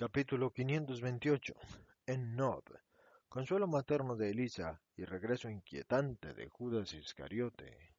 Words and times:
Capítulo 0.00 0.50
528. 0.50 1.52
En 2.06 2.34
Nob. 2.34 2.64
Consuelo 3.28 3.66
materno 3.66 4.16
de 4.16 4.30
Elisa 4.30 4.80
y 4.96 5.04
regreso 5.04 5.50
inquietante 5.50 6.32
de 6.32 6.48
Judas 6.48 6.94
Iscariote. 6.94 7.92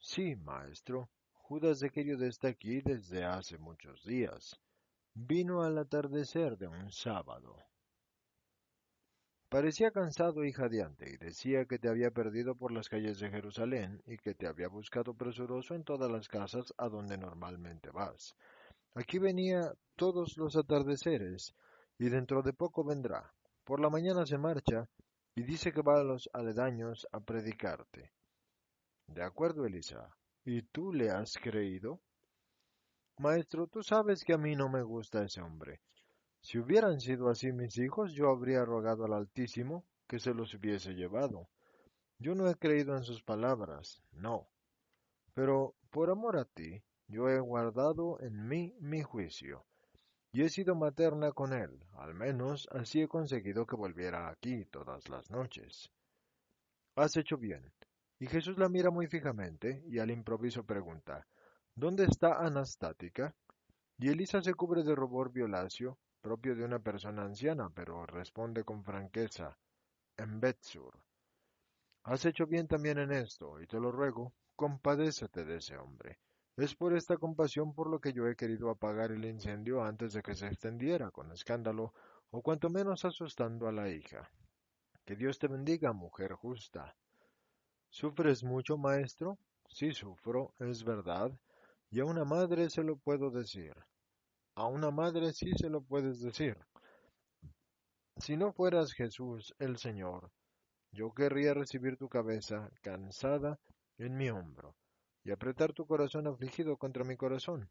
Sí, 0.00 0.34
maestro. 0.34 1.10
Judas 1.34 1.78
de 1.78 1.90
Querido 1.90 2.26
está 2.26 2.48
aquí 2.48 2.80
desde 2.80 3.24
hace 3.24 3.56
muchos 3.58 4.04
días. 4.04 4.60
Vino 5.14 5.62
al 5.62 5.78
atardecer 5.78 6.58
de 6.58 6.66
un 6.66 6.90
sábado. 6.90 7.56
Parecía 9.48 9.92
cansado 9.92 10.44
y 10.44 10.50
jadeante, 10.52 11.08
y 11.08 11.18
decía 11.18 11.66
que 11.66 11.78
te 11.78 11.88
había 11.88 12.10
perdido 12.10 12.56
por 12.56 12.72
las 12.72 12.88
calles 12.88 13.20
de 13.20 13.30
Jerusalén 13.30 14.02
y 14.06 14.16
que 14.16 14.34
te 14.34 14.48
había 14.48 14.66
buscado 14.66 15.14
presuroso 15.14 15.76
en 15.76 15.84
todas 15.84 16.10
las 16.10 16.26
casas 16.26 16.74
a 16.78 16.88
donde 16.88 17.16
normalmente 17.16 17.90
vas. 17.90 18.34
Aquí 18.94 19.18
venía 19.18 19.72
todos 19.96 20.36
los 20.36 20.56
atardeceres, 20.56 21.54
y 21.98 22.08
dentro 22.08 22.42
de 22.42 22.52
poco 22.52 22.84
vendrá. 22.84 23.32
Por 23.64 23.80
la 23.80 23.90
mañana 23.90 24.26
se 24.26 24.38
marcha, 24.38 24.88
y 25.34 25.42
dice 25.42 25.72
que 25.72 25.82
va 25.82 26.00
a 26.00 26.04
los 26.04 26.28
aledaños 26.32 27.06
a 27.12 27.20
predicarte. 27.20 28.12
De 29.06 29.22
acuerdo, 29.22 29.64
Elisa. 29.64 30.16
¿Y 30.44 30.62
tú 30.62 30.92
le 30.92 31.10
has 31.10 31.36
creído? 31.36 32.00
Maestro, 33.18 33.66
tú 33.66 33.82
sabes 33.82 34.24
que 34.24 34.32
a 34.32 34.38
mí 34.38 34.56
no 34.56 34.68
me 34.68 34.82
gusta 34.82 35.22
ese 35.22 35.42
hombre. 35.42 35.80
Si 36.40 36.58
hubieran 36.58 37.00
sido 37.00 37.28
así 37.28 37.52
mis 37.52 37.76
hijos, 37.78 38.12
yo 38.12 38.30
habría 38.30 38.64
rogado 38.64 39.04
al 39.04 39.12
Altísimo 39.12 39.84
que 40.08 40.18
se 40.18 40.32
los 40.32 40.54
hubiese 40.54 40.94
llevado. 40.94 41.48
Yo 42.18 42.34
no 42.34 42.48
he 42.48 42.54
creído 42.54 42.96
en 42.96 43.04
sus 43.04 43.22
palabras, 43.22 44.02
no. 44.12 44.48
Pero 45.34 45.74
por 45.90 46.10
amor 46.10 46.38
a 46.38 46.44
ti, 46.44 46.82
yo 47.10 47.28
he 47.28 47.40
guardado 47.40 48.20
en 48.20 48.46
mí 48.48 48.74
mi 48.80 49.02
juicio, 49.02 49.66
y 50.32 50.42
he 50.42 50.48
sido 50.48 50.76
materna 50.76 51.32
con 51.32 51.52
él, 51.52 51.84
al 51.94 52.14
menos 52.14 52.68
así 52.70 53.02
he 53.02 53.08
conseguido 53.08 53.66
que 53.66 53.74
volviera 53.76 54.28
aquí 54.28 54.64
todas 54.66 55.08
las 55.08 55.28
noches. 55.30 55.90
Has 56.94 57.16
hecho 57.16 57.36
bien. 57.36 57.72
Y 58.20 58.26
Jesús 58.26 58.58
la 58.58 58.68
mira 58.68 58.90
muy 58.90 59.06
fijamente 59.06 59.82
y 59.88 59.98
al 59.98 60.10
improviso 60.10 60.64
pregunta, 60.64 61.26
¿Dónde 61.74 62.04
está 62.04 62.38
Anastática? 62.38 63.34
Y 63.98 64.08
Elisa 64.08 64.40
se 64.42 64.54
cubre 64.54 64.82
de 64.82 64.94
rubor 64.94 65.32
violáceo, 65.32 65.98
propio 66.20 66.54
de 66.54 66.64
una 66.64 66.78
persona 66.78 67.22
anciana, 67.22 67.70
pero 67.74 68.06
responde 68.06 68.62
con 68.64 68.84
franqueza, 68.84 69.56
en 70.16 70.38
Betsur. 70.38 70.94
Has 72.04 72.24
hecho 72.24 72.46
bien 72.46 72.68
también 72.68 72.98
en 72.98 73.12
esto, 73.12 73.60
y 73.60 73.66
te 73.66 73.80
lo 73.80 73.90
ruego, 73.90 74.32
compadécete 74.54 75.44
de 75.44 75.56
ese 75.56 75.76
hombre. 75.76 76.18
Es 76.60 76.74
por 76.74 76.94
esta 76.94 77.16
compasión 77.16 77.72
por 77.72 77.88
lo 77.88 78.00
que 78.00 78.12
yo 78.12 78.28
he 78.28 78.36
querido 78.36 78.68
apagar 78.68 79.12
el 79.12 79.24
incendio 79.24 79.82
antes 79.82 80.12
de 80.12 80.20
que 80.20 80.34
se 80.34 80.46
extendiera 80.46 81.10
con 81.10 81.32
escándalo, 81.32 81.94
o 82.30 82.42
cuanto 82.42 82.68
menos 82.68 83.06
asustando 83.06 83.66
a 83.66 83.72
la 83.72 83.88
hija. 83.88 84.30
Que 85.06 85.16
Dios 85.16 85.38
te 85.38 85.48
bendiga, 85.48 85.94
mujer 85.94 86.34
justa. 86.34 86.94
¿Sufres 87.88 88.44
mucho, 88.44 88.76
maestro? 88.76 89.38
Sí 89.70 89.92
sufro, 89.92 90.52
es 90.58 90.84
verdad, 90.84 91.32
y 91.88 92.00
a 92.00 92.04
una 92.04 92.26
madre 92.26 92.68
se 92.68 92.84
lo 92.84 92.96
puedo 92.98 93.30
decir. 93.30 93.72
A 94.54 94.66
una 94.66 94.90
madre 94.90 95.32
sí 95.32 95.52
se 95.56 95.70
lo 95.70 95.80
puedes 95.80 96.20
decir. 96.20 96.58
Si 98.18 98.36
no 98.36 98.52
fueras 98.52 98.92
Jesús 98.92 99.54
el 99.58 99.78
Señor, 99.78 100.30
yo 100.92 101.14
querría 101.14 101.54
recibir 101.54 101.96
tu 101.96 102.10
cabeza 102.10 102.70
cansada 102.82 103.58
en 103.96 104.14
mi 104.18 104.28
hombro 104.28 104.76
y 105.24 105.30
apretar 105.30 105.72
tu 105.72 105.86
corazón 105.86 106.26
afligido 106.26 106.76
contra 106.76 107.04
mi 107.04 107.16
corazón. 107.16 107.68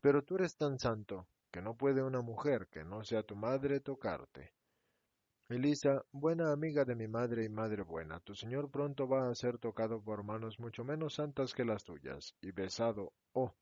Pero 0.00 0.22
tú 0.22 0.36
eres 0.36 0.56
tan 0.56 0.78
santo 0.78 1.28
que 1.50 1.62
no 1.62 1.76
puede 1.76 2.02
una 2.02 2.20
mujer 2.20 2.68
que 2.70 2.84
no 2.84 3.04
sea 3.04 3.22
tu 3.22 3.36
madre 3.36 3.80
tocarte. 3.80 4.52
Elisa, 5.48 6.02
buena 6.10 6.52
amiga 6.52 6.84
de 6.84 6.94
mi 6.94 7.06
madre 7.06 7.44
y 7.44 7.48
madre 7.48 7.82
buena, 7.82 8.18
tu 8.20 8.34
Señor 8.34 8.70
pronto 8.70 9.06
va 9.06 9.28
a 9.28 9.34
ser 9.34 9.58
tocado 9.58 10.02
por 10.02 10.24
manos 10.24 10.58
mucho 10.58 10.84
menos 10.84 11.14
santas 11.14 11.52
que 11.52 11.64
las 11.64 11.84
tuyas, 11.84 12.34
y 12.40 12.50
besado, 12.50 13.12
oh. 13.32 13.54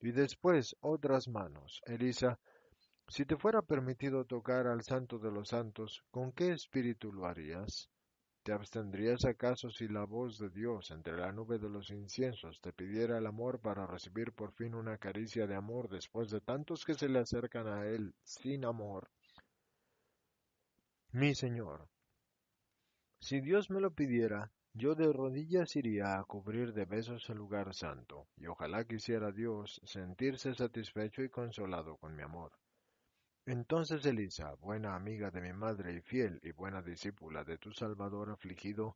Y 0.00 0.10
después 0.10 0.76
otras 0.80 1.28
manos. 1.28 1.80
Elisa, 1.86 2.38
si 3.06 3.24
te 3.24 3.36
fuera 3.36 3.62
permitido 3.62 4.24
tocar 4.24 4.66
al 4.66 4.82
santo 4.82 5.18
de 5.18 5.30
los 5.30 5.48
santos, 5.48 6.04
¿con 6.10 6.32
qué 6.32 6.52
espíritu 6.52 7.12
lo 7.12 7.26
harías? 7.26 7.88
¿Te 8.48 8.54
abstendrías 8.54 9.26
acaso 9.26 9.68
si 9.68 9.88
la 9.88 10.06
voz 10.06 10.38
de 10.38 10.48
Dios 10.48 10.90
entre 10.90 11.14
la 11.18 11.32
nube 11.32 11.58
de 11.58 11.68
los 11.68 11.90
inciensos 11.90 12.62
te 12.62 12.72
pidiera 12.72 13.18
el 13.18 13.26
amor 13.26 13.60
para 13.60 13.86
recibir 13.86 14.32
por 14.32 14.54
fin 14.54 14.74
una 14.74 14.96
caricia 14.96 15.46
de 15.46 15.54
amor 15.54 15.90
después 15.90 16.30
de 16.30 16.40
tantos 16.40 16.86
que 16.86 16.94
se 16.94 17.10
le 17.10 17.18
acercan 17.18 17.66
a 17.66 17.84
Él 17.84 18.14
sin 18.22 18.64
amor? 18.64 19.10
Mi 21.12 21.34
Señor, 21.34 21.90
si 23.20 23.42
Dios 23.42 23.68
me 23.68 23.82
lo 23.82 23.90
pidiera, 23.90 24.50
yo 24.72 24.94
de 24.94 25.12
rodillas 25.12 25.76
iría 25.76 26.18
a 26.18 26.24
cubrir 26.24 26.72
de 26.72 26.86
besos 26.86 27.28
el 27.28 27.36
lugar 27.36 27.74
santo, 27.74 28.28
y 28.38 28.46
ojalá 28.46 28.86
quisiera 28.86 29.30
Dios 29.30 29.78
sentirse 29.84 30.54
satisfecho 30.54 31.22
y 31.22 31.28
consolado 31.28 31.98
con 31.98 32.16
mi 32.16 32.22
amor. 32.22 32.52
Entonces 33.48 34.04
Elisa, 34.04 34.52
buena 34.60 34.94
amiga 34.94 35.30
de 35.30 35.40
mi 35.40 35.54
madre 35.54 35.94
y 35.94 36.02
fiel 36.02 36.38
y 36.42 36.52
buena 36.52 36.82
discípula 36.82 37.44
de 37.44 37.56
tu 37.56 37.72
Salvador 37.72 38.28
afligido, 38.28 38.94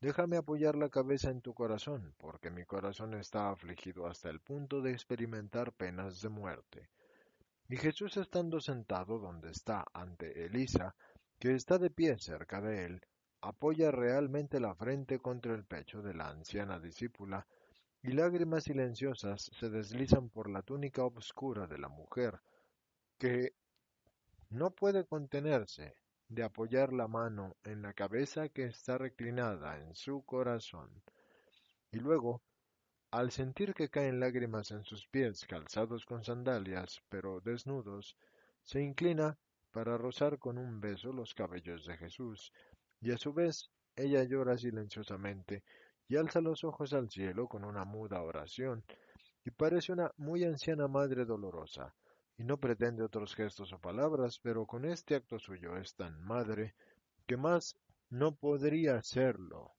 déjame 0.00 0.38
apoyar 0.38 0.74
la 0.74 0.88
cabeza 0.88 1.30
en 1.30 1.40
tu 1.40 1.54
corazón, 1.54 2.12
porque 2.18 2.50
mi 2.50 2.64
corazón 2.64 3.14
está 3.14 3.50
afligido 3.50 4.08
hasta 4.08 4.28
el 4.28 4.40
punto 4.40 4.80
de 4.80 4.90
experimentar 4.90 5.72
penas 5.72 6.20
de 6.20 6.30
muerte. 6.30 6.88
Y 7.68 7.76
Jesús 7.76 8.16
estando 8.16 8.58
sentado 8.58 9.20
donde 9.20 9.52
está 9.52 9.84
ante 9.94 10.46
Elisa, 10.46 10.96
que 11.38 11.54
está 11.54 11.78
de 11.78 11.90
pie 11.90 12.18
cerca 12.18 12.60
de 12.60 12.86
él, 12.86 13.06
apoya 13.40 13.92
realmente 13.92 14.58
la 14.58 14.74
frente 14.74 15.20
contra 15.20 15.54
el 15.54 15.64
pecho 15.64 16.02
de 16.02 16.14
la 16.14 16.26
anciana 16.26 16.80
discípula, 16.80 17.46
y 18.02 18.10
lágrimas 18.14 18.64
silenciosas 18.64 19.48
se 19.60 19.70
deslizan 19.70 20.28
por 20.28 20.50
la 20.50 20.62
túnica 20.62 21.04
obscura 21.04 21.68
de 21.68 21.78
la 21.78 21.88
mujer, 21.88 22.40
que 23.16 23.52
no 24.52 24.70
puede 24.70 25.06
contenerse 25.06 25.96
de 26.28 26.42
apoyar 26.42 26.92
la 26.92 27.08
mano 27.08 27.56
en 27.64 27.80
la 27.80 27.94
cabeza 27.94 28.50
que 28.50 28.64
está 28.64 28.98
reclinada 28.98 29.78
en 29.78 29.94
su 29.94 30.22
corazón. 30.24 30.90
Y 31.90 31.98
luego, 31.98 32.42
al 33.10 33.30
sentir 33.30 33.72
que 33.72 33.88
caen 33.88 34.20
lágrimas 34.20 34.70
en 34.70 34.84
sus 34.84 35.06
pies 35.06 35.46
calzados 35.46 36.04
con 36.04 36.22
sandalias, 36.22 37.02
pero 37.08 37.40
desnudos, 37.40 38.16
se 38.62 38.82
inclina 38.82 39.38
para 39.70 39.96
rozar 39.96 40.38
con 40.38 40.58
un 40.58 40.80
beso 40.80 41.12
los 41.12 41.34
cabellos 41.34 41.86
de 41.86 41.96
Jesús, 41.96 42.52
y 43.00 43.10
a 43.10 43.16
su 43.16 43.32
vez 43.32 43.70
ella 43.96 44.22
llora 44.24 44.58
silenciosamente 44.58 45.64
y 46.08 46.16
alza 46.16 46.42
los 46.42 46.62
ojos 46.62 46.92
al 46.92 47.08
cielo 47.08 47.48
con 47.48 47.64
una 47.64 47.86
muda 47.86 48.22
oración, 48.22 48.84
y 49.44 49.50
parece 49.50 49.92
una 49.92 50.12
muy 50.18 50.44
anciana 50.44 50.88
madre 50.88 51.24
dolorosa, 51.24 51.94
y 52.42 52.44
no 52.44 52.56
pretende 52.56 53.04
otros 53.04 53.36
gestos 53.36 53.72
o 53.72 53.78
palabras, 53.78 54.40
pero 54.40 54.66
con 54.66 54.84
este 54.84 55.14
acto 55.14 55.38
suyo 55.38 55.76
es 55.76 55.94
tan 55.94 56.20
madre 56.24 56.74
que 57.24 57.36
más 57.36 57.76
no 58.10 58.34
podría 58.34 59.00
serlo. 59.00 59.70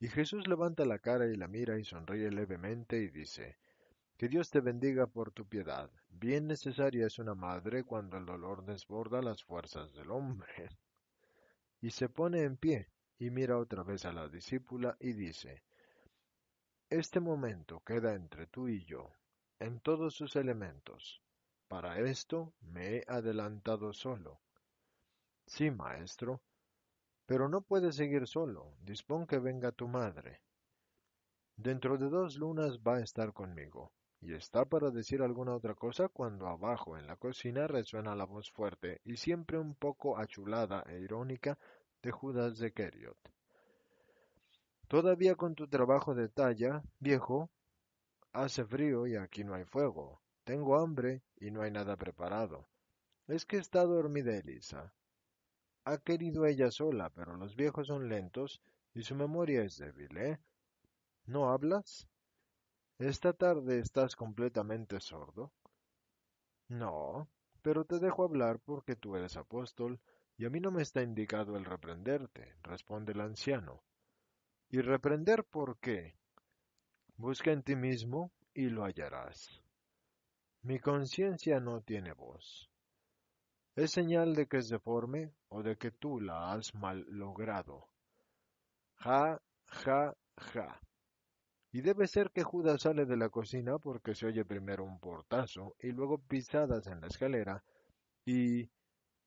Y 0.00 0.08
Jesús 0.08 0.48
levanta 0.48 0.84
la 0.84 0.98
cara 0.98 1.28
y 1.28 1.36
la 1.36 1.46
mira 1.46 1.78
y 1.78 1.84
sonríe 1.84 2.32
levemente 2.32 2.96
y 2.98 3.10
dice, 3.10 3.58
Que 4.16 4.26
Dios 4.26 4.50
te 4.50 4.58
bendiga 4.60 5.06
por 5.06 5.30
tu 5.30 5.46
piedad. 5.46 5.88
Bien 6.08 6.48
necesaria 6.48 7.06
es 7.06 7.20
una 7.20 7.36
madre 7.36 7.84
cuando 7.84 8.16
el 8.16 8.26
dolor 8.26 8.64
desborda 8.64 9.22
las 9.22 9.44
fuerzas 9.44 9.92
del 9.94 10.10
hombre. 10.10 10.68
Y 11.80 11.90
se 11.90 12.08
pone 12.08 12.42
en 12.42 12.56
pie 12.56 12.88
y 13.20 13.30
mira 13.30 13.58
otra 13.58 13.84
vez 13.84 14.04
a 14.04 14.12
la 14.12 14.28
discípula 14.28 14.96
y 14.98 15.12
dice, 15.12 15.62
Este 16.90 17.20
momento 17.20 17.84
queda 17.86 18.14
entre 18.14 18.48
tú 18.48 18.66
y 18.66 18.84
yo, 18.84 19.12
en 19.58 19.80
todos 19.80 20.14
sus 20.14 20.36
elementos. 20.36 21.22
Para 21.68 21.98
esto 22.00 22.52
me 22.60 22.96
he 22.96 23.04
adelantado 23.08 23.92
solo. 23.92 24.40
Sí, 25.46 25.70
maestro, 25.70 26.40
pero 27.26 27.48
no 27.48 27.62
puedes 27.62 27.96
seguir 27.96 28.26
solo. 28.26 28.74
Dispón 28.80 29.26
que 29.26 29.38
venga 29.38 29.72
tu 29.72 29.88
madre. 29.88 30.40
Dentro 31.56 31.96
de 31.98 32.08
dos 32.08 32.36
lunas 32.36 32.78
va 32.80 32.96
a 32.96 33.02
estar 33.02 33.32
conmigo 33.32 33.92
y 34.20 34.32
está 34.32 34.64
para 34.64 34.90
decir 34.90 35.22
alguna 35.22 35.54
otra 35.54 35.74
cosa 35.74 36.08
cuando 36.08 36.48
abajo 36.48 36.96
en 36.96 37.06
la 37.06 37.16
cocina 37.16 37.66
resuena 37.66 38.16
la 38.16 38.24
voz 38.24 38.50
fuerte 38.50 39.00
y 39.04 39.16
siempre 39.16 39.58
un 39.58 39.74
poco 39.74 40.18
achulada 40.18 40.82
e 40.88 40.98
irónica 40.98 41.58
de 42.02 42.10
Judas 42.10 42.58
de 42.58 42.72
Keriot. 42.72 43.18
Todavía 44.88 45.34
con 45.34 45.54
tu 45.54 45.68
trabajo 45.68 46.14
de 46.14 46.28
talla, 46.28 46.82
viejo, 47.00 47.50
hace 48.34 48.64
frío 48.64 49.06
y 49.06 49.16
aquí 49.16 49.44
no 49.44 49.54
hay 49.54 49.64
fuego. 49.64 50.20
Tengo 50.44 50.76
hambre 50.78 51.22
y 51.36 51.50
no 51.50 51.62
hay 51.62 51.70
nada 51.70 51.96
preparado. 51.96 52.68
Es 53.26 53.46
que 53.46 53.56
está 53.56 53.84
dormida 53.84 54.36
Elisa. 54.36 54.92
Ha 55.84 55.98
querido 55.98 56.44
ella 56.44 56.70
sola, 56.70 57.10
pero 57.10 57.36
los 57.36 57.56
viejos 57.56 57.86
son 57.86 58.08
lentos 58.08 58.60
y 58.92 59.02
su 59.02 59.14
memoria 59.14 59.62
es 59.62 59.78
débil, 59.78 60.16
¿eh? 60.18 60.38
¿No 61.26 61.50
hablas? 61.50 62.06
¿Esta 62.98 63.32
tarde 63.32 63.78
estás 63.78 64.16
completamente 64.16 65.00
sordo? 65.00 65.52
No, 66.68 67.28
pero 67.62 67.84
te 67.84 67.98
dejo 67.98 68.24
hablar 68.24 68.58
porque 68.60 68.96
tú 68.96 69.16
eres 69.16 69.36
apóstol 69.36 70.00
y 70.36 70.44
a 70.44 70.50
mí 70.50 70.60
no 70.60 70.70
me 70.70 70.82
está 70.82 71.02
indicado 71.02 71.56
el 71.56 71.64
reprenderte, 71.64 72.56
responde 72.62 73.12
el 73.12 73.20
anciano. 73.20 73.82
¿Y 74.68 74.80
reprender 74.80 75.44
por 75.44 75.78
qué? 75.78 76.16
Busca 77.16 77.52
en 77.52 77.62
ti 77.62 77.76
mismo 77.76 78.32
y 78.52 78.68
lo 78.68 78.84
hallarás. 78.84 79.62
Mi 80.62 80.80
conciencia 80.80 81.60
no 81.60 81.80
tiene 81.80 82.12
voz. 82.12 82.70
¿Es 83.76 83.92
señal 83.92 84.34
de 84.34 84.46
que 84.46 84.58
es 84.58 84.68
deforme 84.68 85.32
o 85.48 85.62
de 85.62 85.76
que 85.76 85.90
tú 85.90 86.20
la 86.20 86.52
has 86.52 86.74
mal 86.74 87.04
logrado? 87.08 87.88
Ja, 88.96 89.40
ja, 89.66 90.14
ja. 90.36 90.80
Y 91.72 91.82
debe 91.82 92.06
ser 92.06 92.30
que 92.30 92.44
Judas 92.44 92.82
sale 92.82 93.04
de 93.04 93.16
la 93.16 93.28
cocina 93.28 93.78
porque 93.78 94.14
se 94.14 94.26
oye 94.26 94.44
primero 94.44 94.84
un 94.84 94.98
portazo 95.00 95.74
y 95.80 95.90
luego 95.90 96.18
pisadas 96.18 96.86
en 96.86 97.00
la 97.00 97.08
escalera 97.08 97.62
y... 98.24 98.68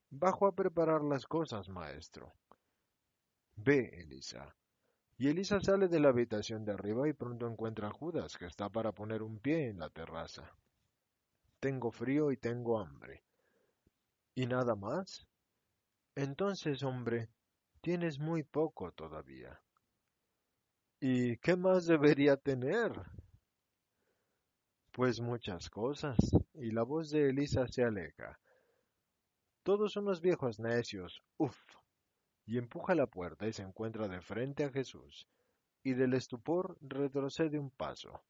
Bajo 0.09 0.47
a 0.47 0.53
preparar 0.53 1.03
las 1.03 1.25
cosas, 1.25 1.67
maestro. 1.67 2.31
Ve, 3.57 3.89
Elisa. 3.91 4.55
Y 5.19 5.29
Elisa 5.29 5.59
sale 5.59 5.87
de 5.87 5.99
la 5.99 6.09
habitación 6.09 6.63
de 6.63 6.73
arriba 6.73 7.09
y 7.09 7.13
pronto 7.13 7.47
encuentra 7.47 7.87
a 7.87 7.91
Judas, 7.91 8.37
que 8.37 8.45
está 8.45 8.69
para 8.69 8.91
poner 8.91 9.23
un 9.23 9.39
pie 9.39 9.69
en 9.69 9.79
la 9.79 9.89
terraza. 9.89 10.55
Tengo 11.59 11.91
frío 11.91 12.31
y 12.31 12.37
tengo 12.37 12.79
hambre. 12.79 13.23
¿Y 14.35 14.45
nada 14.45 14.75
más? 14.75 15.27
Entonces, 16.13 16.83
hombre, 16.83 17.29
tienes 17.81 18.19
muy 18.19 18.43
poco 18.43 18.91
todavía. 18.91 19.59
¿Y 20.99 21.37
qué 21.37 21.55
más 21.55 21.87
debería 21.87 22.37
tener? 22.37 22.91
Pues 24.91 25.19
muchas 25.19 25.67
cosas. 25.69 26.17
Y 26.53 26.69
la 26.71 26.83
voz 26.83 27.09
de 27.09 27.29
Elisa 27.29 27.67
se 27.67 27.83
aleja. 27.83 28.39
Todos 29.63 29.95
unos 29.95 30.21
viejos 30.21 30.59
necios. 30.59 31.23
Uf. 31.37 31.57
Y 32.47 32.57
empuja 32.57 32.95
la 32.95 33.05
puerta 33.05 33.45
y 33.45 33.53
se 33.53 33.61
encuentra 33.61 34.07
de 34.07 34.21
frente 34.21 34.63
a 34.63 34.71
Jesús. 34.71 35.27
Y 35.83 35.93
del 35.93 36.15
estupor 36.15 36.77
retrocede 36.81 37.59
un 37.59 37.69
paso. 37.69 38.23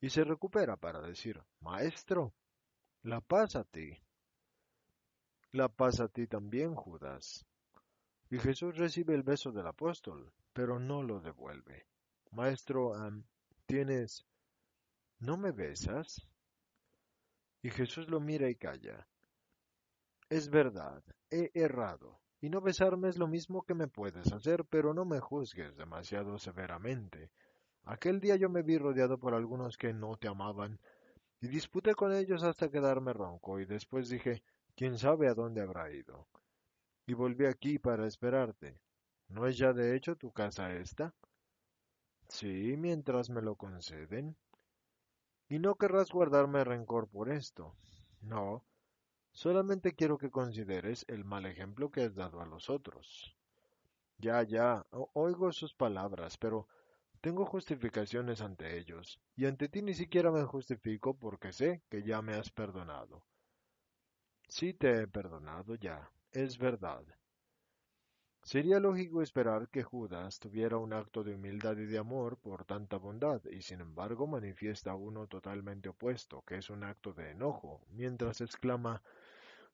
Y 0.00 0.10
se 0.10 0.24
recupera 0.24 0.76
para 0.76 1.00
decir, 1.00 1.40
Maestro, 1.60 2.34
la 3.02 3.20
paz 3.20 3.54
a 3.54 3.64
ti. 3.64 3.96
La 5.52 5.68
paz 5.68 6.00
a 6.00 6.08
ti 6.08 6.26
también, 6.26 6.74
Judas. 6.74 7.46
Y 8.30 8.38
Jesús 8.38 8.76
recibe 8.76 9.14
el 9.14 9.22
beso 9.22 9.52
del 9.52 9.66
apóstol, 9.66 10.32
pero 10.52 10.78
no 10.78 11.02
lo 11.02 11.20
devuelve. 11.20 11.86
Maestro, 12.30 12.92
tienes... 13.66 14.26
¿No 15.20 15.36
me 15.36 15.52
besas? 15.52 16.26
Y 17.62 17.70
Jesús 17.70 18.08
lo 18.08 18.20
mira 18.20 18.48
y 18.48 18.54
calla. 18.54 19.06
Es 20.30 20.48
verdad, 20.48 21.02
he 21.30 21.50
errado, 21.54 22.20
y 22.40 22.50
no 22.50 22.60
besarme 22.60 23.08
es 23.08 23.18
lo 23.18 23.26
mismo 23.26 23.62
que 23.62 23.74
me 23.74 23.88
puedes 23.88 24.32
hacer, 24.32 24.64
pero 24.64 24.94
no 24.94 25.04
me 25.04 25.20
juzgues 25.20 25.76
demasiado 25.76 26.38
severamente. 26.38 27.30
Aquel 27.84 28.20
día 28.20 28.36
yo 28.36 28.48
me 28.48 28.62
vi 28.62 28.78
rodeado 28.78 29.18
por 29.18 29.34
algunos 29.34 29.76
que 29.76 29.92
no 29.92 30.16
te 30.16 30.28
amaban, 30.28 30.78
y 31.40 31.48
disputé 31.48 31.94
con 31.94 32.12
ellos 32.12 32.42
hasta 32.42 32.70
quedarme 32.70 33.12
ronco, 33.12 33.60
y 33.60 33.64
después 33.64 34.08
dije, 34.08 34.42
quién 34.76 34.98
sabe 34.98 35.28
a 35.28 35.34
dónde 35.34 35.62
habrá 35.62 35.90
ido. 35.90 36.28
Y 37.06 37.14
volví 37.14 37.46
aquí 37.46 37.78
para 37.78 38.06
esperarte. 38.06 38.80
¿No 39.28 39.46
es 39.46 39.58
ya 39.58 39.72
de 39.72 39.96
hecho 39.96 40.16
tu 40.16 40.32
casa 40.32 40.72
esta? 40.72 41.14
Sí, 42.28 42.76
mientras 42.76 43.30
me 43.30 43.42
lo 43.42 43.56
conceden. 43.56 44.36
Y 45.48 45.58
no 45.58 45.76
querrás 45.76 46.10
guardarme 46.10 46.62
rencor 46.64 47.08
por 47.08 47.30
esto. 47.30 47.74
No, 48.20 48.64
solamente 49.38 49.94
quiero 49.94 50.18
que 50.18 50.32
consideres 50.32 51.04
el 51.06 51.24
mal 51.24 51.46
ejemplo 51.46 51.92
que 51.92 52.02
has 52.02 52.16
dado 52.16 52.40
a 52.40 52.46
los 52.46 52.68
otros. 52.68 53.36
Ya, 54.18 54.42
ya, 54.42 54.84
oigo 55.12 55.52
sus 55.52 55.72
palabras, 55.74 56.36
pero 56.36 56.66
tengo 57.20 57.46
justificaciones 57.46 58.40
ante 58.40 58.76
ellos, 58.76 59.20
y 59.36 59.46
ante 59.46 59.68
ti 59.68 59.80
ni 59.80 59.94
siquiera 59.94 60.32
me 60.32 60.42
justifico 60.42 61.14
porque 61.14 61.52
sé 61.52 61.82
que 61.88 62.02
ya 62.02 62.20
me 62.20 62.34
has 62.34 62.50
perdonado. 62.50 63.22
Sí 64.48 64.74
te 64.74 65.02
he 65.02 65.06
perdonado 65.06 65.76
ya, 65.76 66.10
es 66.32 66.58
verdad. 66.58 67.04
Sería 68.42 68.80
lógico 68.80 69.22
esperar 69.22 69.68
que 69.68 69.84
Judas 69.84 70.40
tuviera 70.40 70.78
un 70.78 70.94
acto 70.94 71.22
de 71.22 71.34
humildad 71.34 71.76
y 71.76 71.84
de 71.86 71.98
amor 71.98 72.38
por 72.38 72.64
tanta 72.64 72.96
bondad, 72.96 73.40
y 73.44 73.62
sin 73.62 73.80
embargo 73.80 74.26
manifiesta 74.26 74.96
uno 74.96 75.28
totalmente 75.28 75.90
opuesto, 75.90 76.42
que 76.42 76.56
es 76.56 76.70
un 76.70 76.82
acto 76.82 77.12
de 77.12 77.30
enojo, 77.30 77.82
mientras 77.90 78.40
exclama 78.40 79.02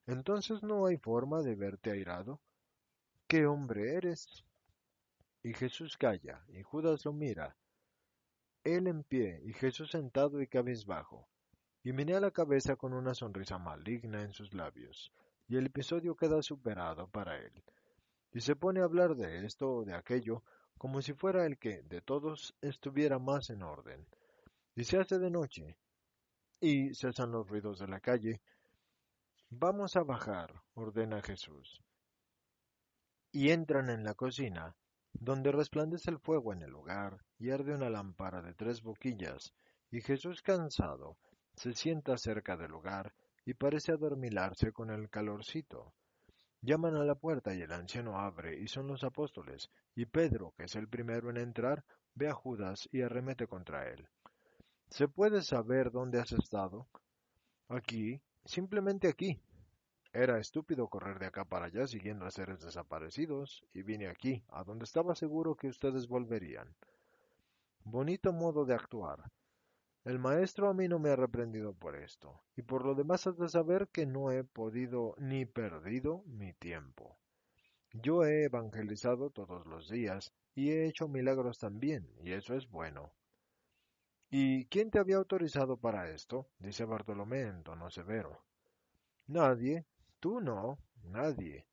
¿Entonces 0.06 0.62
no 0.62 0.86
hay 0.86 0.96
forma 0.96 1.42
de 1.42 1.54
verte 1.54 1.90
airado? 1.90 2.40
¿Qué 3.26 3.46
hombre 3.46 3.94
eres? 3.94 4.44
Y 5.42 5.52
Jesús 5.54 5.96
calla, 5.96 6.44
y 6.48 6.62
Judas 6.62 7.04
lo 7.04 7.12
mira, 7.12 7.56
él 8.62 8.86
en 8.86 9.02
pie, 9.02 9.42
y 9.44 9.52
Jesús 9.52 9.90
sentado 9.90 10.40
y 10.40 10.46
cabizbajo, 10.46 11.28
y 11.82 11.92
menea 11.92 12.20
la 12.20 12.30
cabeza 12.30 12.76
con 12.76 12.94
una 12.94 13.14
sonrisa 13.14 13.58
maligna 13.58 14.22
en 14.22 14.32
sus 14.32 14.54
labios, 14.54 15.12
y 15.48 15.56
el 15.56 15.66
episodio 15.66 16.16
queda 16.16 16.42
superado 16.42 17.08
para 17.08 17.38
él 17.38 17.62
y 18.34 18.40
se 18.40 18.56
pone 18.56 18.80
a 18.80 18.84
hablar 18.84 19.14
de 19.14 19.46
esto 19.46 19.70
o 19.70 19.84
de 19.84 19.94
aquello 19.94 20.42
como 20.76 21.00
si 21.00 21.14
fuera 21.14 21.46
el 21.46 21.56
que 21.56 21.82
de 21.82 22.02
todos 22.02 22.54
estuviera 22.60 23.20
más 23.20 23.48
en 23.48 23.62
orden. 23.62 24.04
Y 24.74 24.82
se 24.82 24.98
hace 24.98 25.20
de 25.20 25.30
noche, 25.30 25.78
y 26.60 26.92
cesan 26.94 27.30
los 27.30 27.48
ruidos 27.48 27.78
de 27.78 27.86
la 27.86 28.00
calle. 28.00 28.42
Vamos 29.56 29.94
a 29.94 30.02
bajar, 30.02 30.52
ordena 30.74 31.22
Jesús. 31.22 31.80
Y 33.30 33.50
entran 33.50 33.88
en 33.88 34.02
la 34.02 34.14
cocina, 34.14 34.74
donde 35.12 35.52
resplandece 35.52 36.10
el 36.10 36.18
fuego 36.18 36.52
en 36.52 36.62
el 36.62 36.74
hogar 36.74 37.18
y 37.38 37.50
arde 37.50 37.72
una 37.72 37.88
lámpara 37.88 38.42
de 38.42 38.54
tres 38.54 38.82
boquillas, 38.82 39.54
y 39.92 40.00
Jesús 40.00 40.42
cansado 40.42 41.18
se 41.54 41.72
sienta 41.72 42.18
cerca 42.18 42.56
del 42.56 42.74
hogar 42.74 43.14
y 43.46 43.54
parece 43.54 43.92
adormilarse 43.92 44.72
con 44.72 44.90
el 44.90 45.08
calorcito. 45.08 45.94
Llaman 46.60 46.96
a 46.96 47.04
la 47.04 47.14
puerta 47.14 47.54
y 47.54 47.62
el 47.62 47.70
anciano 47.70 48.18
abre 48.18 48.58
y 48.58 48.66
son 48.66 48.88
los 48.88 49.04
apóstoles, 49.04 49.70
y 49.94 50.06
Pedro, 50.06 50.52
que 50.56 50.64
es 50.64 50.74
el 50.74 50.88
primero 50.88 51.30
en 51.30 51.36
entrar, 51.36 51.84
ve 52.16 52.28
a 52.28 52.34
Judas 52.34 52.88
y 52.90 53.02
arremete 53.02 53.46
contra 53.46 53.88
él. 53.88 54.08
¿Se 54.90 55.06
puede 55.06 55.42
saber 55.42 55.92
dónde 55.92 56.18
has 56.18 56.32
estado? 56.32 56.88
Aquí, 57.68 58.20
simplemente 58.44 59.08
aquí. 59.08 59.40
Era 60.12 60.38
estúpido 60.38 60.88
correr 60.88 61.18
de 61.18 61.26
acá 61.26 61.44
para 61.44 61.66
allá 61.66 61.86
siguiendo 61.86 62.24
a 62.24 62.30
seres 62.30 62.60
desaparecidos, 62.60 63.64
y 63.72 63.82
vine 63.82 64.08
aquí, 64.08 64.44
a 64.48 64.62
donde 64.62 64.84
estaba 64.84 65.14
seguro 65.14 65.56
que 65.56 65.68
ustedes 65.68 66.06
volverían. 66.06 66.74
Bonito 67.84 68.32
modo 68.32 68.64
de 68.64 68.74
actuar, 68.74 69.24
el 70.04 70.18
maestro 70.18 70.68
a 70.68 70.74
mí 70.74 70.86
no 70.86 70.98
me 70.98 71.08
ha 71.08 71.16
reprendido 71.16 71.72
por 71.72 71.96
esto, 71.96 72.42
y 72.56 72.62
por 72.62 72.84
lo 72.84 72.94
demás 72.94 73.26
has 73.26 73.38
de 73.38 73.48
saber 73.48 73.88
que 73.88 74.04
no 74.04 74.30
he 74.30 74.44
podido 74.44 75.14
ni 75.16 75.46
perdido 75.46 76.22
mi 76.26 76.52
tiempo. 76.52 77.16
Yo 77.94 78.22
he 78.24 78.44
evangelizado 78.44 79.30
todos 79.30 79.64
los 79.66 79.88
días 79.88 80.34
y 80.54 80.72
he 80.72 80.86
hecho 80.86 81.08
milagros 81.08 81.58
también, 81.58 82.06
y 82.22 82.32
eso 82.32 82.54
es 82.54 82.68
bueno. 82.68 83.12
¿Y 84.36 84.64
quién 84.64 84.90
te 84.90 84.98
había 84.98 85.18
autorizado 85.18 85.76
para 85.76 86.10
esto? 86.10 86.48
dice 86.58 86.84
Bartolomé 86.84 87.42
en 87.42 87.62
tono 87.62 87.88
severo. 87.88 88.42
Nadie. 89.28 89.86
Tú 90.18 90.40
no. 90.40 90.76
Nadie. 91.04 91.64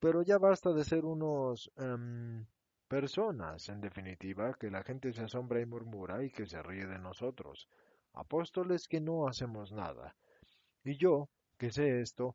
Pero 0.00 0.22
ya 0.22 0.38
basta 0.38 0.72
de 0.72 0.82
ser 0.82 1.04
unos 1.04 1.70
em, 1.76 2.44
personas, 2.88 3.68
en 3.68 3.80
definitiva, 3.80 4.54
que 4.54 4.68
la 4.68 4.82
gente 4.82 5.12
se 5.12 5.22
asombra 5.22 5.60
y 5.60 5.66
murmura 5.66 6.24
y 6.24 6.30
que 6.32 6.44
se 6.44 6.60
ríe 6.60 6.88
de 6.88 6.98
nosotros. 6.98 7.68
Apóstoles 8.14 8.88
que 8.88 9.00
no 9.00 9.28
hacemos 9.28 9.70
nada. 9.70 10.16
Y 10.82 10.96
yo, 10.96 11.28
que 11.56 11.70
sé 11.70 12.00
esto, 12.00 12.34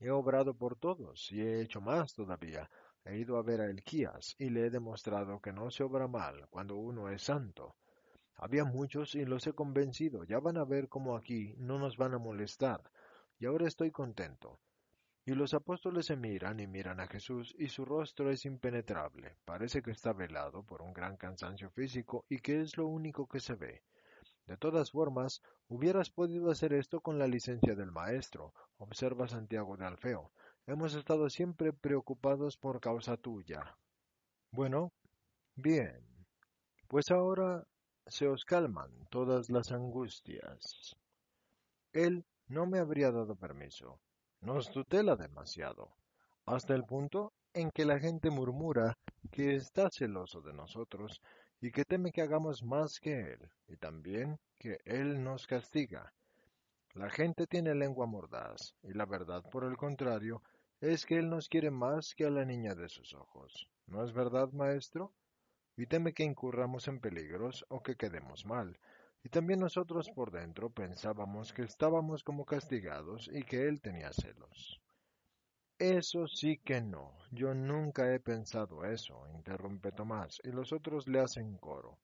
he 0.00 0.10
obrado 0.10 0.54
por 0.54 0.74
todos 0.74 1.30
y 1.30 1.40
he 1.40 1.60
hecho 1.60 1.80
más 1.80 2.12
todavía. 2.14 2.68
He 3.04 3.16
ido 3.16 3.36
a 3.36 3.44
ver 3.44 3.60
a 3.60 3.70
Elquías 3.70 4.34
y 4.38 4.50
le 4.50 4.66
he 4.66 4.70
demostrado 4.70 5.38
que 5.38 5.52
no 5.52 5.70
se 5.70 5.84
obra 5.84 6.08
mal 6.08 6.48
cuando 6.50 6.74
uno 6.74 7.08
es 7.08 7.22
santo. 7.22 7.76
Había 8.36 8.64
muchos 8.64 9.14
y 9.14 9.24
los 9.24 9.46
he 9.46 9.52
convencido. 9.52 10.24
Ya 10.24 10.38
van 10.38 10.56
a 10.56 10.64
ver 10.64 10.88
cómo 10.88 11.16
aquí 11.16 11.54
no 11.58 11.78
nos 11.78 11.96
van 11.96 12.14
a 12.14 12.18
molestar. 12.18 12.82
Y 13.38 13.46
ahora 13.46 13.66
estoy 13.66 13.90
contento. 13.90 14.60
Y 15.26 15.32
los 15.32 15.54
apóstoles 15.54 16.06
se 16.06 16.16
miran 16.16 16.60
y 16.60 16.66
miran 16.66 17.00
a 17.00 17.06
Jesús 17.06 17.54
y 17.58 17.68
su 17.68 17.84
rostro 17.84 18.30
es 18.30 18.44
impenetrable. 18.44 19.36
Parece 19.46 19.80
que 19.80 19.90
está 19.90 20.12
velado 20.12 20.62
por 20.64 20.82
un 20.82 20.92
gran 20.92 21.16
cansancio 21.16 21.70
físico 21.70 22.26
y 22.28 22.40
que 22.40 22.60
es 22.60 22.76
lo 22.76 22.86
único 22.86 23.26
que 23.26 23.40
se 23.40 23.54
ve. 23.54 23.82
De 24.46 24.58
todas 24.58 24.90
formas, 24.90 25.40
hubieras 25.68 26.10
podido 26.10 26.50
hacer 26.50 26.74
esto 26.74 27.00
con 27.00 27.18
la 27.18 27.26
licencia 27.26 27.74
del 27.74 27.90
maestro, 27.90 28.52
observa 28.76 29.26
Santiago 29.26 29.78
de 29.78 29.86
Alfeo. 29.86 30.30
Hemos 30.66 30.94
estado 30.94 31.30
siempre 31.30 31.72
preocupados 31.72 32.58
por 32.58 32.80
causa 32.80 33.16
tuya. 33.16 33.76
Bueno, 34.50 34.92
bien. 35.56 36.06
Pues 36.86 37.10
ahora 37.10 37.66
se 38.06 38.26
os 38.28 38.44
calman 38.44 38.90
todas 39.10 39.50
las 39.50 39.72
angustias. 39.72 40.96
Él 41.92 42.24
no 42.48 42.66
me 42.66 42.78
habría 42.78 43.10
dado 43.10 43.36
permiso. 43.36 44.00
Nos 44.40 44.70
tutela 44.70 45.16
demasiado, 45.16 45.96
hasta 46.44 46.74
el 46.74 46.84
punto 46.84 47.32
en 47.54 47.70
que 47.70 47.84
la 47.84 47.98
gente 47.98 48.30
murmura 48.30 48.98
que 49.30 49.54
está 49.54 49.88
celoso 49.90 50.42
de 50.42 50.52
nosotros 50.52 51.22
y 51.60 51.70
que 51.70 51.84
teme 51.84 52.12
que 52.12 52.20
hagamos 52.20 52.62
más 52.62 53.00
que 53.00 53.32
Él, 53.32 53.50
y 53.68 53.76
también 53.76 54.38
que 54.58 54.78
Él 54.84 55.22
nos 55.22 55.46
castiga. 55.46 56.12
La 56.92 57.08
gente 57.08 57.46
tiene 57.46 57.74
lengua 57.74 58.06
mordaz, 58.06 58.74
y 58.82 58.92
la 58.92 59.06
verdad, 59.06 59.42
por 59.50 59.64
el 59.64 59.76
contrario, 59.76 60.42
es 60.80 61.06
que 61.06 61.16
Él 61.16 61.30
nos 61.30 61.48
quiere 61.48 61.70
más 61.70 62.14
que 62.14 62.26
a 62.26 62.30
la 62.30 62.44
niña 62.44 62.74
de 62.74 62.88
sus 62.88 63.14
ojos. 63.14 63.68
¿No 63.86 64.04
es 64.04 64.12
verdad, 64.12 64.52
maestro? 64.52 65.12
Y 65.76 65.86
teme 65.86 66.12
que 66.12 66.24
incurramos 66.24 66.88
en 66.88 67.00
peligros 67.00 67.64
o 67.68 67.82
que 67.82 67.96
quedemos 67.96 68.46
mal. 68.46 68.78
Y 69.22 69.28
también 69.28 69.60
nosotros 69.60 70.10
por 70.10 70.30
dentro 70.30 70.70
pensábamos 70.70 71.52
que 71.52 71.62
estábamos 71.62 72.22
como 72.22 72.44
castigados 72.44 73.30
y 73.32 73.42
que 73.42 73.68
Él 73.68 73.80
tenía 73.80 74.12
celos. 74.12 74.80
Eso 75.78 76.28
sí 76.28 76.58
que 76.58 76.80
no. 76.80 77.16
Yo 77.32 77.52
nunca 77.52 78.14
he 78.14 78.20
pensado 78.20 78.84
eso, 78.84 79.26
interrumpe 79.34 79.90
Tomás, 79.90 80.40
y 80.44 80.50
los 80.50 80.72
otros 80.72 81.08
le 81.08 81.18
hacen 81.18 81.56
coro. 81.58 81.98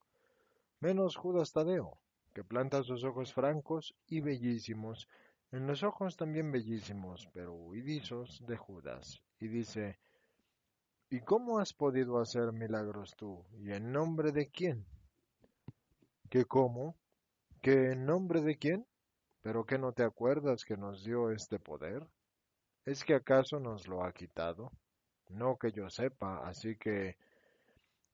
Menos 0.80 1.14
Judas 1.14 1.52
Tadeo, 1.52 1.98
que 2.34 2.42
planta 2.42 2.82
sus 2.82 3.04
ojos 3.04 3.32
francos 3.32 3.94
y 4.08 4.20
bellísimos, 4.20 5.08
en 5.52 5.66
los 5.66 5.82
ojos 5.82 6.16
también 6.16 6.50
bellísimos, 6.50 7.28
pero 7.32 7.54
huidizos 7.54 8.44
de 8.46 8.56
Judas, 8.56 9.22
y 9.38 9.48
dice, 9.48 9.98
¿Y 11.12 11.18
cómo 11.22 11.58
has 11.58 11.72
podido 11.72 12.20
hacer 12.20 12.52
milagros 12.52 13.16
tú? 13.16 13.44
¿Y 13.58 13.72
en 13.72 13.90
nombre 13.90 14.30
de 14.30 14.48
quién? 14.48 14.86
¿Qué 16.30 16.44
cómo? 16.44 16.94
¿Qué 17.60 17.90
en 17.92 18.06
nombre 18.06 18.40
de 18.42 18.56
quién? 18.56 18.86
¿Pero 19.42 19.64
qué 19.64 19.76
no 19.76 19.92
te 19.92 20.04
acuerdas 20.04 20.64
que 20.64 20.76
nos 20.76 21.02
dio 21.02 21.32
este 21.32 21.58
poder? 21.58 22.06
¿Es 22.84 23.02
que 23.04 23.14
acaso 23.14 23.58
nos 23.58 23.88
lo 23.88 24.04
ha 24.04 24.12
quitado? 24.12 24.70
No 25.30 25.56
que 25.56 25.72
yo 25.72 25.90
sepa, 25.90 26.46
así 26.48 26.76
que... 26.76 27.16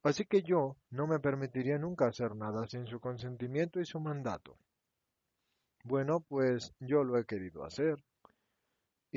Así 0.03 0.25
que 0.25 0.43
yo 0.43 0.77
no 0.89 1.07
me 1.07 1.21
permitiría 1.21 1.77
nunca 1.77 2.07
hacer 2.07 2.35
nada 2.35 2.67
sin 2.67 2.87
su 2.87 2.99
consentimiento 2.99 3.79
y 3.79 3.85
su 3.85 4.01
mandato. 4.01 4.57
Bueno, 5.85 6.21
pues 6.21 6.73
yo 6.81 7.05
lo 7.05 7.19
he 7.19 7.27
querido 7.27 7.63
hacer. 7.63 8.03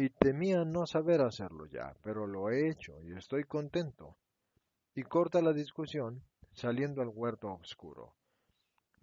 Y 0.01 0.12
temía 0.12 0.63
no 0.63 0.86
saber 0.86 1.20
hacerlo 1.20 1.65
ya, 1.65 1.94
pero 2.01 2.25
lo 2.25 2.50
he 2.50 2.70
hecho 2.70 3.01
y 3.01 3.12
estoy 3.18 3.44
contento. 3.44 4.15
Y 4.96 5.03
corta 5.03 5.41
la 5.41 5.51
discusión, 5.51 6.24
saliendo 6.53 7.01
al 7.01 7.10
huerto 7.10 7.51
oscuro. 7.51 8.13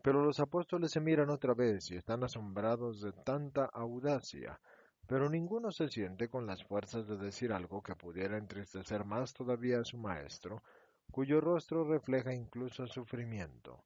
Pero 0.03 0.25
los 0.25 0.41
apóstoles 0.41 0.91
se 0.91 1.03
miran 1.03 1.29
otra 1.29 1.53
vez 1.53 1.91
y 1.91 1.97
están 1.97 2.25
asombrados 2.25 3.03
de 3.03 3.13
tanta 3.13 3.67
audacia, 3.67 4.59
pero 5.07 5.29
ninguno 5.29 5.71
se 5.71 5.91
siente 5.91 6.31
con 6.31 6.47
las 6.47 6.65
fuerzas 6.65 7.07
de 7.07 7.19
decir 7.19 7.53
algo 7.53 7.83
que 7.83 7.95
pudiera 7.95 8.39
entristecer 8.39 9.05
más 9.05 9.35
todavía 9.35 9.81
a 9.81 9.85
su 9.85 9.99
maestro, 9.99 10.63
cuyo 11.11 11.43
rostro 11.43 11.85
refleja 11.85 12.33
incluso 12.33 12.87
sufrimiento. 12.87 13.85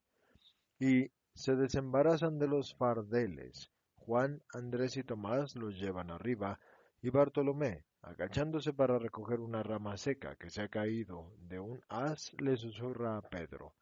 Y 0.79 1.11
se 1.35 1.57
desembarazan 1.57 2.39
de 2.39 2.47
los 2.47 2.73
fardeles. 2.77 3.69
Juan, 3.97 4.41
Andrés 4.55 4.97
y 4.97 5.03
Tomás 5.03 5.57
los 5.57 5.75
llevan 5.75 6.13
arriba, 6.13 6.61
y 7.03 7.11
Bartolomé, 7.11 7.85
agachándose 8.03 8.73
para 8.73 8.99
recoger 8.99 9.41
una 9.41 9.63
rama 9.63 9.97
seca 9.97 10.37
que 10.37 10.51
se 10.51 10.63
ha 10.63 10.69
caído 10.69 11.33
de 11.49 11.59
un 11.59 11.83
haz, 11.89 12.33
le 12.41 12.57
susurra 12.57 13.17
a 13.17 13.23
Pedro, 13.23 13.75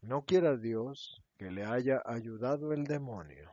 No 0.00 0.24
quiera 0.24 0.56
Dios 0.56 1.22
que 1.36 1.50
le 1.50 1.64
haya 1.64 2.02
ayudado 2.04 2.72
el 2.72 2.84
demonio. 2.84 3.50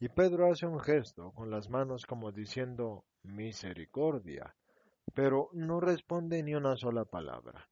Y 0.00 0.08
Pedro 0.08 0.50
hace 0.50 0.66
un 0.66 0.80
gesto 0.80 1.30
con 1.32 1.50
las 1.50 1.70
manos 1.70 2.06
como 2.06 2.32
diciendo 2.32 3.04
misericordia, 3.22 4.54
pero 5.14 5.48
no 5.52 5.80
responde 5.80 6.42
ni 6.42 6.54
una 6.54 6.76
sola 6.76 7.04
palabra. 7.04 7.68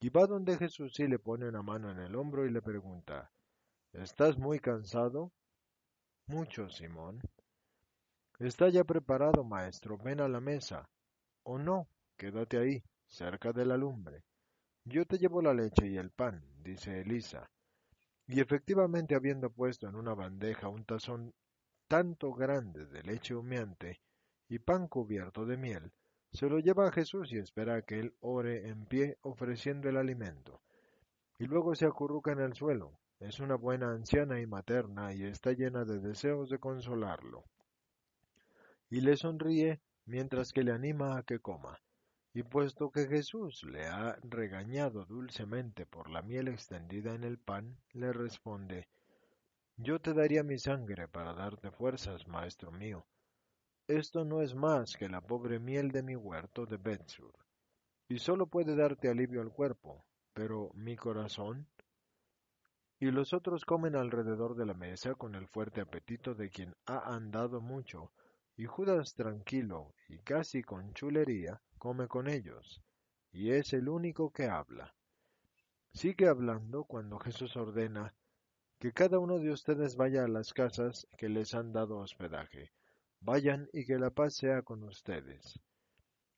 Y 0.00 0.10
va 0.10 0.26
donde 0.26 0.56
Jesús 0.56 0.98
y 1.00 1.08
le 1.08 1.18
pone 1.18 1.48
una 1.48 1.62
mano 1.62 1.90
en 1.90 1.98
el 1.98 2.14
hombro 2.16 2.46
y 2.46 2.50
le 2.50 2.62
pregunta, 2.62 3.30
¿Estás 3.92 4.38
muy 4.38 4.60
cansado? 4.60 5.32
Mucho, 6.26 6.68
Simón. 6.68 7.20
Está 8.38 8.68
ya 8.68 8.84
preparado, 8.84 9.42
maestro, 9.42 9.98
ven 9.98 10.20
a 10.20 10.28
la 10.28 10.40
mesa. 10.40 10.88
O 11.42 11.58
no, 11.58 11.88
quédate 12.16 12.58
ahí, 12.58 12.84
cerca 13.08 13.52
de 13.52 13.66
la 13.66 13.76
lumbre. 13.76 14.22
Yo 14.84 15.04
te 15.06 15.18
llevo 15.18 15.42
la 15.42 15.52
leche 15.52 15.88
y 15.88 15.96
el 15.96 16.10
pan, 16.10 16.44
dice 16.62 17.00
Elisa. 17.00 17.50
Y 18.28 18.40
efectivamente 18.40 19.16
habiendo 19.16 19.50
puesto 19.50 19.88
en 19.88 19.96
una 19.96 20.14
bandeja 20.14 20.68
un 20.68 20.84
tazón 20.84 21.34
tanto 21.88 22.32
grande 22.32 22.86
de 22.86 23.02
leche 23.02 23.34
humeante 23.34 24.00
y 24.48 24.60
pan 24.60 24.86
cubierto 24.86 25.44
de 25.44 25.56
miel, 25.56 25.92
se 26.30 26.48
lo 26.48 26.60
lleva 26.60 26.86
a 26.86 26.92
Jesús 26.92 27.32
y 27.32 27.38
espera 27.38 27.82
que 27.82 27.98
él 27.98 28.14
ore 28.20 28.68
en 28.68 28.86
pie 28.86 29.18
ofreciendo 29.22 29.88
el 29.88 29.96
alimento. 29.96 30.60
Y 31.38 31.46
luego 31.46 31.74
se 31.74 31.86
acurruca 31.86 32.30
en 32.30 32.40
el 32.40 32.54
suelo. 32.54 33.00
Es 33.18 33.40
una 33.40 33.56
buena 33.56 33.90
anciana 33.90 34.40
y 34.40 34.46
materna 34.46 35.12
y 35.12 35.24
está 35.24 35.52
llena 35.52 35.84
de 35.84 35.98
deseos 35.98 36.50
de 36.50 36.58
consolarlo. 36.58 37.44
Y 38.90 39.00
le 39.00 39.16
sonríe 39.16 39.80
mientras 40.06 40.52
que 40.52 40.62
le 40.62 40.72
anima 40.72 41.18
a 41.18 41.22
que 41.22 41.38
coma. 41.38 41.80
Y 42.34 42.42
puesto 42.42 42.90
que 42.90 43.06
Jesús 43.06 43.64
le 43.64 43.86
ha 43.86 44.16
regañado 44.22 45.04
dulcemente 45.04 45.86
por 45.86 46.10
la 46.10 46.22
miel 46.22 46.48
extendida 46.48 47.14
en 47.14 47.24
el 47.24 47.38
pan, 47.38 47.78
le 47.92 48.12
responde 48.12 48.88
yo 49.80 50.00
te 50.00 50.12
daría 50.12 50.42
mi 50.42 50.58
sangre 50.58 51.06
para 51.06 51.32
darte 51.34 51.70
fuerzas, 51.70 52.26
maestro 52.26 52.72
mío. 52.72 53.06
Esto 53.86 54.24
no 54.24 54.42
es 54.42 54.56
más 54.56 54.96
que 54.96 55.08
la 55.08 55.20
pobre 55.20 55.60
miel 55.60 55.92
de 55.92 56.02
mi 56.02 56.16
huerto 56.16 56.66
de 56.66 56.78
Betsur, 56.78 57.32
y 58.08 58.18
solo 58.18 58.48
puede 58.48 58.74
darte 58.74 59.08
alivio 59.08 59.40
al 59.40 59.52
cuerpo, 59.52 60.04
pero 60.32 60.72
mi 60.74 60.96
corazón. 60.96 61.68
Y 62.98 63.12
los 63.12 63.32
otros 63.32 63.64
comen 63.64 63.94
alrededor 63.94 64.56
de 64.56 64.66
la 64.66 64.74
mesa 64.74 65.14
con 65.14 65.36
el 65.36 65.46
fuerte 65.46 65.80
apetito 65.80 66.34
de 66.34 66.50
quien 66.50 66.74
ha 66.86 67.14
andado 67.14 67.60
mucho, 67.60 68.10
y 68.58 68.66
Judas 68.66 69.14
tranquilo 69.14 69.94
y 70.08 70.18
casi 70.18 70.62
con 70.64 70.92
chulería 70.92 71.62
come 71.78 72.08
con 72.08 72.28
ellos, 72.28 72.82
y 73.30 73.52
es 73.52 73.72
el 73.72 73.88
único 73.88 74.32
que 74.32 74.46
habla. 74.46 74.96
Sigue 75.92 76.26
hablando 76.26 76.82
cuando 76.82 77.20
Jesús 77.20 77.56
ordena 77.56 78.12
que 78.80 78.92
cada 78.92 79.20
uno 79.20 79.38
de 79.38 79.52
ustedes 79.52 79.94
vaya 79.94 80.24
a 80.24 80.28
las 80.28 80.52
casas 80.52 81.06
que 81.16 81.28
les 81.28 81.54
han 81.54 81.72
dado 81.72 81.98
hospedaje. 81.98 82.72
Vayan 83.20 83.68
y 83.72 83.86
que 83.86 83.96
la 83.96 84.10
paz 84.10 84.34
sea 84.34 84.62
con 84.62 84.82
ustedes. 84.82 85.60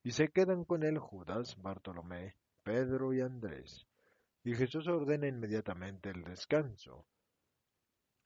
Y 0.03 0.13
se 0.13 0.29
quedan 0.29 0.65
con 0.65 0.83
él 0.83 0.99
Judas, 0.99 1.57
Bartolomé, 1.57 2.37
Pedro 2.63 3.15
y 3.15 3.23
Andrés. 3.23 3.87
Y 4.45 4.55
Jesús 4.55 4.89
ordena 4.89 5.27
inmediatamente 5.27 6.11
el 6.11 6.23
descanso. 6.25 7.07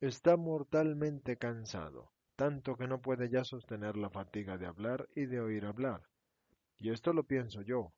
Está 0.01 0.37
mortalmente 0.37 1.37
cansado, 1.37 2.14
tanto 2.37 2.77
que 2.77 2.87
no 2.87 3.01
puede 3.01 3.29
ya 3.29 3.45
sostener 3.45 3.97
la 3.97 4.11
fatiga 4.11 4.59
de 4.59 4.67
hablar 4.67 5.09
y 5.15 5.27
de 5.27 5.41
oír 5.41 5.65
hablar. 5.65 6.03
Y 6.79 6.91
esto 6.91 7.13
lo 7.13 7.25
pienso 7.25 7.63
yo. 7.63 7.93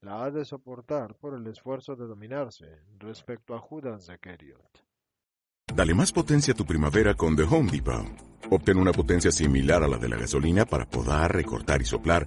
La 0.00 0.24
ha 0.24 0.30
de 0.30 0.44
soportar 0.44 1.16
por 1.16 1.34
el 1.34 1.46
esfuerzo 1.46 1.96
de 1.96 2.06
dominarse 2.06 2.66
respecto 2.98 3.54
a 3.54 3.58
Judas 3.58 4.06
de. 4.06 4.70
Dale 5.74 5.94
más 5.94 6.12
potencia 6.12 6.54
a 6.54 6.56
tu 6.56 6.64
primavera 6.64 7.14
con 7.14 7.36
The 7.36 7.42
Home 7.42 7.70
Depot. 7.70 8.06
Obtén 8.50 8.78
una 8.78 8.92
potencia 8.92 9.30
similar 9.30 9.82
a 9.82 9.88
la 9.88 9.98
de 9.98 10.08
la 10.08 10.16
gasolina 10.16 10.64
para 10.64 10.88
podar, 10.88 11.34
recortar 11.34 11.82
y 11.82 11.84
soplar 11.84 12.26